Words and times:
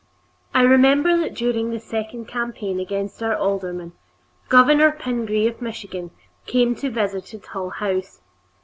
I 0.51 0.63
remember 0.63 1.15
that 1.19 1.35
during 1.35 1.69
the 1.69 1.79
second 1.79 2.25
campaign 2.25 2.79
against 2.79 3.21
our 3.21 3.35
alderman, 3.35 3.91
Governor 4.49 4.91
Pingree 4.91 5.45
of 5.45 5.61
Michigan 5.61 6.09
came 6.47 6.73
to 6.77 6.89
visit 6.89 7.35
at 7.35 7.45
Hull 7.45 7.69
House. 7.69 8.19